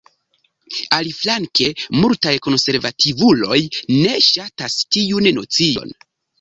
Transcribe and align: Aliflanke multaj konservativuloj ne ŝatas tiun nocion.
Aliflanke 0.99 1.67
multaj 1.97 2.33
konservativuloj 2.49 3.61
ne 4.01 4.17
ŝatas 4.31 4.81
tiun 4.99 5.33
nocion. 5.41 5.97